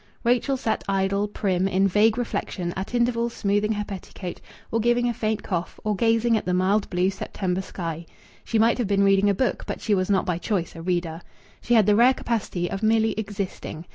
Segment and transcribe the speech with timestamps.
[0.23, 5.13] Rachel sat idle, prim, in vague reflection, at intervals smoothing her petticoat, or giving a
[5.13, 8.07] faint cough, or gazing at the mild blue September sky.
[8.43, 11.21] She might have been reading a book, but she was not by choice a reader.
[11.61, 13.85] She had the rare capacity of merely existing.